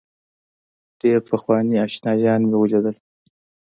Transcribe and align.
ډېر 1.01 1.19
پخواني 1.29 1.75
آشنایان 1.85 2.41
مې 2.49 2.57
ولیدل. 2.59 2.95